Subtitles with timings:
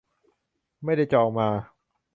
[0.83, 1.49] ไม่ได้จองมา